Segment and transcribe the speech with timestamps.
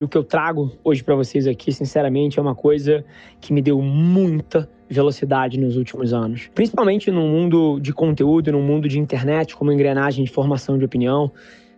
[0.00, 3.04] O que eu trago hoje para vocês aqui, sinceramente, é uma coisa
[3.40, 6.48] que me deu muita velocidade nos últimos anos.
[6.54, 11.32] Principalmente no mundo de conteúdo, no mundo de internet, como engrenagem de formação de opinião,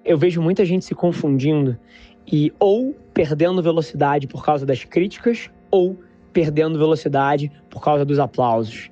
[0.04, 1.78] eu vejo muita gente se confundindo
[2.30, 5.98] e ou perdendo velocidade por causa das críticas ou
[6.30, 8.90] perdendo velocidade por causa dos aplausos.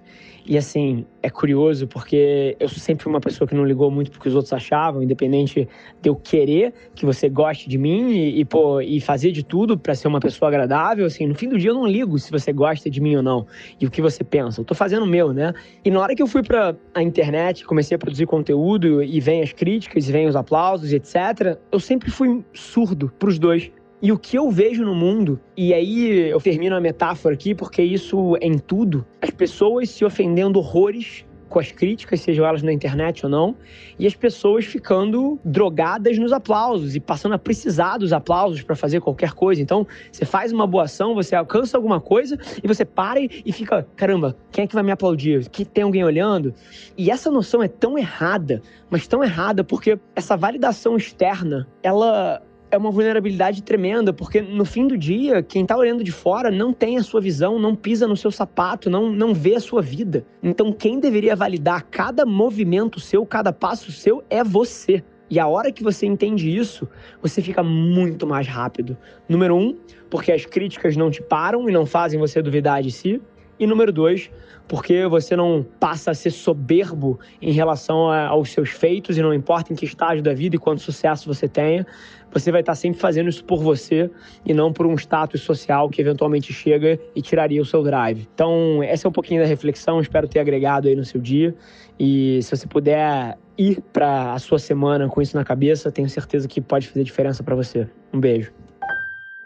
[0.48, 4.30] E assim, é curioso porque eu sou sempre uma pessoa que não ligou muito porque
[4.30, 5.68] os outros achavam, independente
[6.00, 9.76] de eu querer que você goste de mim e, e pô, e fazer de tudo
[9.76, 12.50] para ser uma pessoa agradável, assim, no fim do dia eu não ligo se você
[12.50, 13.46] gosta de mim ou não
[13.78, 14.62] e o que você pensa.
[14.62, 15.52] Eu tô fazendo o meu, né?
[15.84, 19.42] E na hora que eu fui para a internet, comecei a produzir conteúdo e vem
[19.42, 23.70] as críticas e vem os aplausos, etc, eu sempre fui surdo pros dois.
[24.00, 27.82] E o que eu vejo no mundo, e aí eu termino a metáfora aqui, porque
[27.82, 32.72] isso é em tudo, as pessoas se ofendendo horrores com as críticas, sejam elas na
[32.72, 33.56] internet ou não,
[33.98, 39.00] e as pessoas ficando drogadas nos aplausos e passando a precisar dos aplausos para fazer
[39.00, 39.60] qualquer coisa.
[39.60, 43.86] Então, você faz uma boa ação, você alcança alguma coisa e você para e fica,
[43.96, 45.48] caramba, quem é que vai me aplaudir?
[45.48, 46.54] Que tem alguém olhando?
[46.96, 52.76] E essa noção é tão errada, mas tão errada porque essa validação externa, ela é
[52.76, 56.98] uma vulnerabilidade tremenda, porque no fim do dia, quem está olhando de fora não tem
[56.98, 60.24] a sua visão, não pisa no seu sapato, não, não vê a sua vida.
[60.42, 65.02] Então, quem deveria validar cada movimento seu, cada passo seu, é você.
[65.30, 66.88] E a hora que você entende isso,
[67.20, 68.96] você fica muito mais rápido.
[69.28, 69.76] Número um,
[70.08, 73.20] porque as críticas não te param e não fazem você duvidar de si.
[73.58, 74.30] E número dois,
[74.68, 79.34] porque você não passa a ser soberbo em relação a, aos seus feitos e não
[79.34, 81.86] importa em que estágio da vida e quanto sucesso você tenha,
[82.30, 84.10] você vai estar sempre fazendo isso por você
[84.44, 88.28] e não por um status social que eventualmente chega e tiraria o seu drive.
[88.34, 91.54] Então, essa é um pouquinho da reflexão, espero ter agregado aí no seu dia.
[91.98, 96.46] E se você puder ir para a sua semana com isso na cabeça, tenho certeza
[96.46, 97.88] que pode fazer diferença para você.
[98.12, 98.52] Um beijo.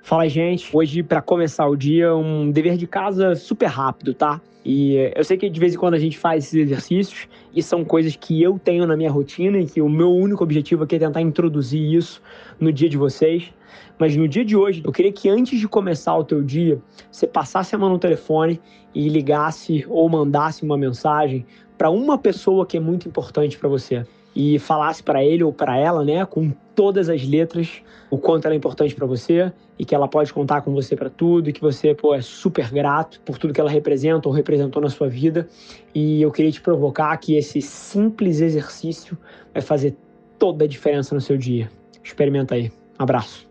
[0.05, 0.69] Fala, gente.
[0.77, 4.41] Hoje, para começar o dia, um dever de casa super rápido, tá?
[4.65, 7.85] E eu sei que de vez em quando a gente faz esses exercícios e são
[7.85, 10.99] coisas que eu tenho na minha rotina e que o meu único objetivo aqui é
[10.99, 12.21] tentar introduzir isso
[12.59, 13.55] no dia de vocês.
[13.97, 16.81] Mas no dia de hoje, eu queria que antes de começar o teu dia,
[17.11, 18.61] você passasse a mão no telefone
[18.93, 21.47] e ligasse ou mandasse uma mensagem
[21.79, 25.77] para uma pessoa que é muito importante para você e falasse para ele ou para
[25.77, 29.95] ela, né, com todas as letras, o quanto ela é importante para você e que
[29.95, 33.39] ela pode contar com você para tudo e que você, pô, é super grato por
[33.39, 35.49] tudo que ela representa ou representou na sua vida.
[35.95, 39.17] E eu queria te provocar que esse simples exercício
[39.53, 39.97] vai fazer
[40.39, 41.71] toda a diferença no seu dia.
[42.03, 42.71] Experimenta aí.
[42.99, 43.47] Abraço.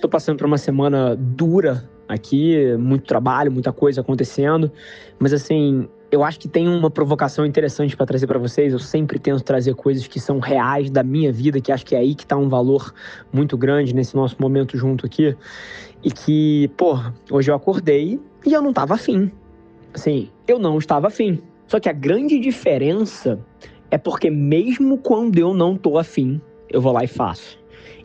[0.00, 4.72] Tô passando por uma semana dura aqui, muito trabalho, muita coisa acontecendo,
[5.18, 8.72] mas assim, eu acho que tem uma provocação interessante para trazer para vocês.
[8.72, 11.98] Eu sempre tento trazer coisas que são reais da minha vida, que acho que é
[11.98, 12.92] aí que está um valor
[13.32, 15.36] muito grande nesse nosso momento junto aqui.
[16.02, 16.98] E que, pô,
[17.30, 19.30] hoje eu acordei e eu não estava afim.
[19.92, 21.42] Assim, eu não estava afim.
[21.66, 23.38] Só que a grande diferença
[23.90, 26.40] é porque mesmo quando eu não tô afim,
[26.70, 27.58] eu vou lá e faço.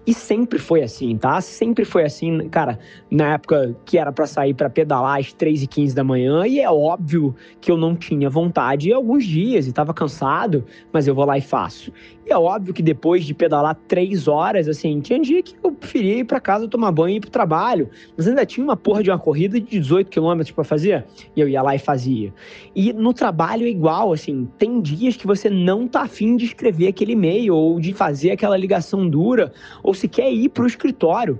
[0.05, 1.39] E sempre foi assim, tá?
[1.39, 2.77] Sempre foi assim, cara,
[3.09, 6.59] na época que era para sair para pedalar às 3 e 15 da manhã, e
[6.59, 11.25] é óbvio que eu não tinha vontade alguns dias e tava cansado, mas eu vou
[11.25, 11.91] lá e faço.
[12.25, 16.19] E é óbvio que depois de pedalar três horas, assim, tinha dia que eu preferia
[16.19, 17.89] ir para casa tomar banho e ir pro trabalho.
[18.15, 21.05] Mas ainda tinha uma porra de uma corrida de 18 quilômetros para fazer.
[21.35, 22.33] E eu ia lá e fazia.
[22.73, 26.87] E no trabalho é igual, assim, tem dias que você não tá afim de escrever
[26.87, 29.51] aquele e-mail ou de fazer aquela ligação dura,
[29.83, 31.39] ou se quer ir pro escritório.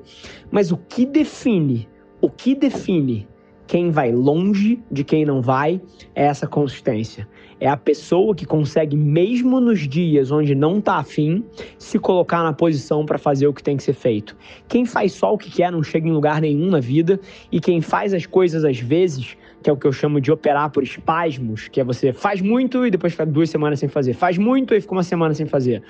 [0.52, 1.88] Mas o que define,
[2.22, 3.28] o que define
[3.68, 5.82] quem vai longe de quem não vai
[6.14, 7.28] é essa consistência.
[7.60, 11.44] É a pessoa que consegue, mesmo nos dias onde não tá afim,
[11.78, 14.36] se colocar na posição para fazer o que tem que ser feito.
[14.68, 17.20] Quem faz só o que quer não chega em lugar nenhum na vida,
[17.52, 20.70] e quem faz as coisas às vezes que é o que eu chamo de operar
[20.70, 24.38] por espasmos, que é você faz muito e depois fica duas semanas sem fazer, faz
[24.38, 25.82] muito e fica uma semana sem fazer.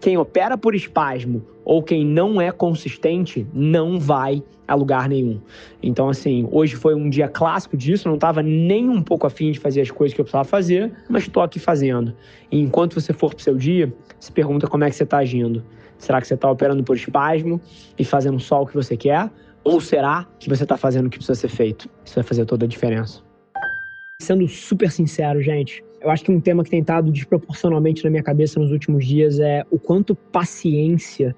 [0.00, 5.40] Quem opera por espasmo ou quem não é consistente não vai a lugar nenhum.
[5.82, 9.58] Então, assim, hoje foi um dia clássico disso, não estava nem um pouco afim de
[9.58, 12.14] fazer as coisas que eu precisava fazer, mas estou aqui fazendo.
[12.50, 15.64] E enquanto você for pro seu dia, se pergunta como é que você está agindo.
[15.98, 17.60] Será que você está operando por espasmo
[17.98, 19.30] e fazendo só o que você quer?
[19.64, 21.88] Ou será que você está fazendo o que precisa ser feito?
[22.04, 23.22] Isso vai fazer toda a diferença.
[24.20, 28.22] Sendo super sincero, gente, eu acho que um tema que tem estado desproporcionalmente na minha
[28.22, 31.34] cabeça nos últimos dias é o quanto paciência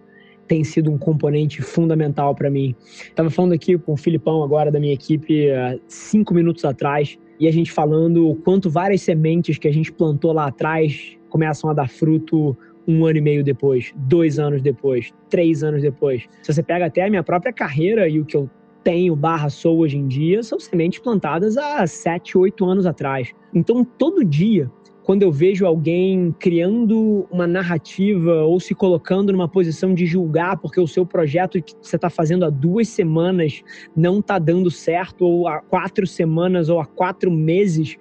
[0.47, 2.75] tem sido um componente fundamental para mim.
[2.85, 5.49] Estava falando aqui com o Filipão agora da minha equipe
[5.87, 10.33] cinco minutos atrás e a gente falando o quanto várias sementes que a gente plantou
[10.33, 12.55] lá atrás começam a dar fruto
[12.87, 16.27] um ano e meio depois, dois anos depois, três anos depois.
[16.43, 18.51] Se você pega até a minha própria carreira e o que eu
[18.83, 23.33] tenho barra sou hoje em dia, são sementes plantadas há sete, oito anos atrás.
[23.55, 24.71] Então, todo dia,
[25.09, 30.79] quando eu vejo alguém criando uma narrativa ou se colocando numa posição de julgar porque
[30.79, 33.63] o seu projeto que você está fazendo há duas semanas
[33.97, 37.97] não está dando certo, ou há quatro semanas, ou há quatro meses,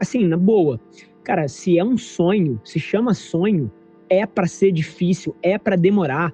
[0.00, 0.80] assim, na boa.
[1.22, 3.70] Cara, se é um sonho, se chama sonho,
[4.10, 6.32] é para ser difícil, é para demorar.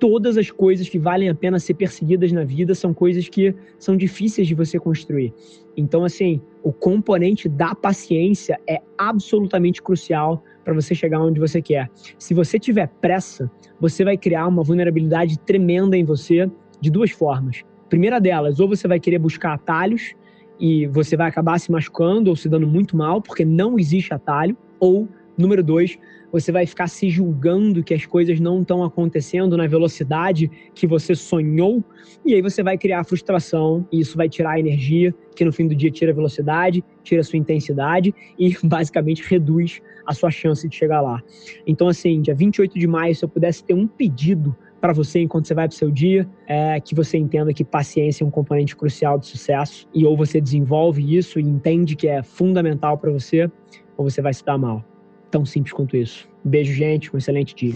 [0.00, 3.94] Todas as coisas que valem a pena ser perseguidas na vida são coisas que são
[3.94, 5.32] difíceis de você construir.
[5.76, 11.90] Então, assim, o componente da paciência é absolutamente crucial para você chegar onde você quer.
[12.18, 16.50] Se você tiver pressa, você vai criar uma vulnerabilidade tremenda em você
[16.80, 17.62] de duas formas.
[17.90, 20.14] Primeira delas, ou você vai querer buscar atalhos
[20.58, 24.56] e você vai acabar se machucando ou se dando muito mal, porque não existe atalho,
[24.78, 25.06] ou
[25.40, 25.98] Número dois,
[26.32, 31.14] você vai ficar se julgando que as coisas não estão acontecendo na velocidade que você
[31.14, 31.84] sonhou,
[32.24, 35.66] e aí você vai criar frustração, e isso vai tirar a energia, que no fim
[35.66, 40.68] do dia tira a velocidade, tira a sua intensidade e basicamente reduz a sua chance
[40.68, 41.22] de chegar lá.
[41.66, 45.46] Então, assim, dia 28 de maio, se eu pudesse ter um pedido para você enquanto
[45.46, 48.74] você vai para o seu dia, é que você entenda que paciência é um componente
[48.74, 53.50] crucial de sucesso e ou você desenvolve isso e entende que é fundamental para você,
[53.96, 54.89] ou você vai se dar mal.
[55.30, 56.28] Tão simples quanto isso.
[56.44, 57.14] Beijo, gente.
[57.14, 57.74] Um excelente dia.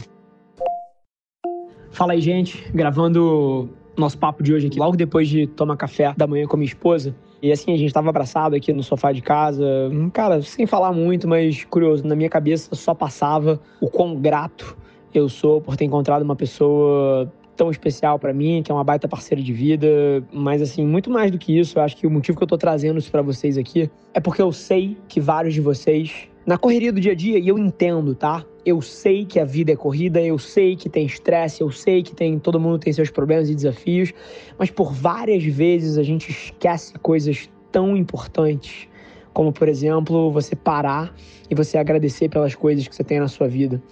[1.91, 2.71] Fala aí, gente.
[2.73, 6.67] Gravando nosso papo de hoje aqui, logo depois de tomar café da manhã com minha
[6.67, 7.15] esposa.
[7.41, 9.65] E assim, a gente tava abraçado aqui no sofá de casa.
[10.12, 14.77] Cara, sem falar muito, mas curioso, na minha cabeça só passava o quão grato
[15.12, 19.06] eu sou por ter encontrado uma pessoa tão especial para mim, que é uma baita
[19.06, 19.87] parceira de vida,
[20.33, 22.59] mas assim, muito mais do que isso, eu acho que o motivo que eu tô
[22.59, 26.93] trazendo isso para vocês aqui é porque eu sei que vários de vocês na correria
[26.93, 28.44] do dia a dia, e eu entendo, tá?
[28.67, 32.14] Eu sei que a vida é corrida, eu sei que tem estresse, eu sei que
[32.14, 34.12] tem todo mundo tem seus problemas e desafios,
[34.58, 38.88] mas por várias vezes a gente esquece coisas tão importantes,
[39.32, 41.14] como por exemplo, você parar
[41.50, 43.82] e você agradecer pelas coisas que você tem na sua vida.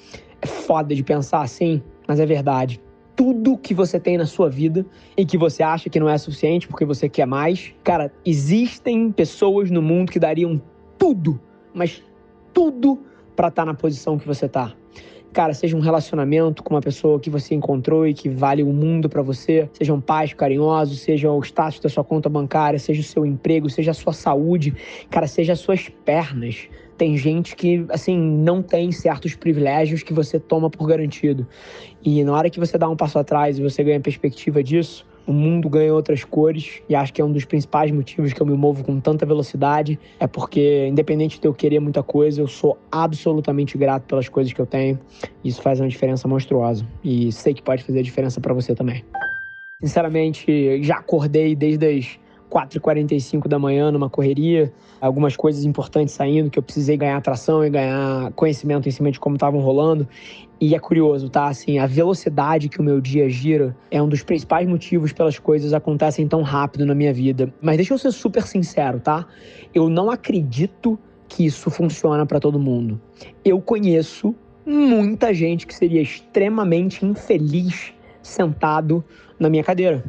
[0.40, 2.80] É foda de pensar assim, mas é verdade.
[3.14, 4.84] Tudo que você tem na sua vida
[5.16, 9.70] e que você acha que não é suficiente porque você quer mais, cara, existem pessoas
[9.70, 10.60] no mundo que dariam
[10.98, 11.40] tudo,
[11.74, 12.02] mas
[12.52, 13.00] tudo
[13.34, 14.74] para estar tá na posição que você tá.
[15.32, 19.08] Cara, seja um relacionamento com uma pessoa que você encontrou e que vale o mundo
[19.08, 23.24] para você, sejam pais carinhosos, seja o status da sua conta bancária, seja o seu
[23.24, 24.74] emprego, seja a sua saúde,
[25.10, 26.68] cara, seja as suas pernas.
[26.98, 31.46] Tem gente que, assim, não tem certos privilégios que você toma por garantido.
[32.04, 35.32] E na hora que você dá um passo atrás e você ganha perspectiva disso, o
[35.32, 38.56] mundo ganha outras cores e acho que é um dos principais motivos que eu me
[38.56, 43.76] movo com tanta velocidade é porque independente de eu querer muita coisa, eu sou absolutamente
[43.78, 44.98] grato pelas coisas que eu tenho.
[45.44, 49.04] Isso faz uma diferença monstruosa e sei que pode fazer diferença para você também.
[49.80, 52.18] Sinceramente, já acordei desde as
[52.52, 57.70] 4h45 da manhã numa correria, algumas coisas importantes saindo que eu precisei ganhar atração e
[57.70, 60.06] ganhar conhecimento em cima de como estavam rolando.
[60.60, 61.46] E é curioso, tá?
[61.46, 65.72] Assim, a velocidade que o meu dia gira é um dos principais motivos pelas coisas
[65.72, 67.52] acontecem tão rápido na minha vida.
[67.60, 69.26] Mas deixa eu ser super sincero, tá?
[69.74, 73.00] Eu não acredito que isso funciona para todo mundo.
[73.44, 77.92] Eu conheço muita gente que seria extremamente infeliz
[78.22, 79.02] sentado
[79.40, 80.04] na minha cadeira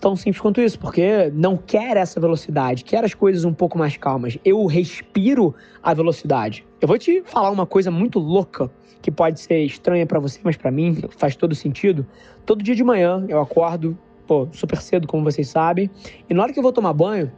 [0.00, 3.96] tão simples quanto isso, porque não quer essa velocidade, quer as coisas um pouco mais
[3.96, 4.38] calmas.
[4.44, 6.64] Eu respiro a velocidade.
[6.80, 8.70] Eu vou te falar uma coisa muito louca
[9.00, 12.06] que pode ser estranha para você, mas para mim faz todo sentido.
[12.46, 13.96] Todo dia de manhã eu acordo,
[14.26, 15.90] pô, super cedo, como vocês sabem,
[16.28, 17.30] e na hora que eu vou tomar banho,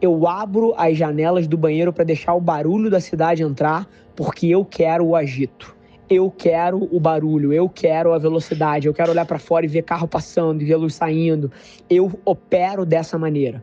[0.00, 4.64] eu abro as janelas do banheiro para deixar o barulho da cidade entrar, porque eu
[4.64, 5.76] quero o agito
[6.08, 9.82] eu quero o barulho, eu quero a velocidade, eu quero olhar para fora e ver
[9.82, 11.50] carro passando e ver luz saindo.
[11.88, 13.62] Eu opero dessa maneira.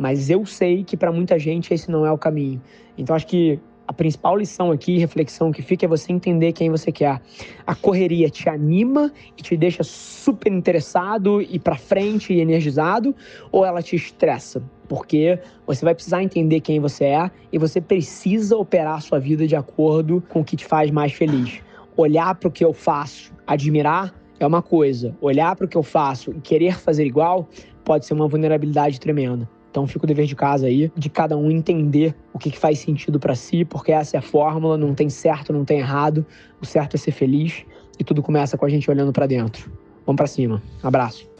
[0.00, 2.58] mas eu sei que para muita gente esse não é o caminho.
[2.96, 6.90] Então acho que a principal lição aqui, reflexão que fica é você entender quem você
[6.90, 7.20] quer.
[7.66, 13.14] A correria te anima e te deixa super interessado e para frente e energizado,
[13.52, 14.62] ou ela te estressa?
[14.88, 19.46] Porque você vai precisar entender quem você é e você precisa operar a sua vida
[19.46, 21.60] de acordo com o que te faz mais feliz.
[22.00, 25.14] Olhar para o que eu faço, admirar é uma coisa.
[25.20, 27.46] Olhar para o que eu faço e querer fazer igual
[27.84, 29.46] pode ser uma vulnerabilidade tremenda.
[29.70, 32.78] Então fica o dever de casa aí, de cada um entender o que, que faz
[32.78, 36.24] sentido para si, porque essa é a fórmula, não tem certo, não tem errado.
[36.58, 37.66] O certo é ser feliz
[37.98, 39.70] e tudo começa com a gente olhando para dentro.
[40.06, 40.62] Vamos para cima.
[40.82, 41.39] Abraço.